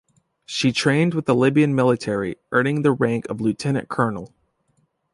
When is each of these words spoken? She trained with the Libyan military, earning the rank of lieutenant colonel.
She 0.47 0.71
trained 0.71 1.13
with 1.13 1.27
the 1.27 1.35
Libyan 1.35 1.75
military, 1.75 2.37
earning 2.51 2.81
the 2.81 2.91
rank 2.91 3.27
of 3.29 3.39
lieutenant 3.39 3.87
colonel. 3.87 4.33